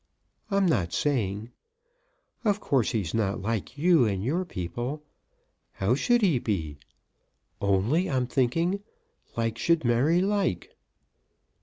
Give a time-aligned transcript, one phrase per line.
[0.49, 1.51] I'm not saying
[2.43, 5.03] Of course, he's not like you and your people.
[5.73, 6.79] How should he be?
[7.61, 8.81] Only I'm thinking,
[9.37, 10.75] like should marry like."